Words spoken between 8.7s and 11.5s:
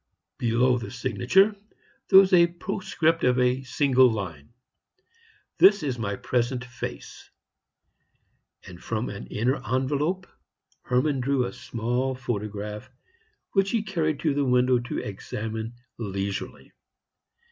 from an inner envelope Hermann drew